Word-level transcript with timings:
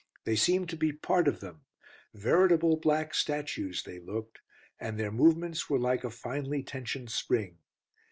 They 0.23 0.35
seemed 0.35 0.67
to 0.69 0.75
be 0.75 0.91
part 0.93 1.27
of 1.27 1.41
them. 1.41 1.61
Veritable 2.15 2.75
black 2.77 3.13
statues 3.13 3.83
they 3.83 3.99
looked, 3.99 4.39
and 4.79 4.99
their 4.99 5.11
movements 5.11 5.69
were 5.69 5.77
like 5.77 6.03
a 6.03 6.09
finely 6.09 6.63
tensioned 6.63 7.11
spring. 7.11 7.59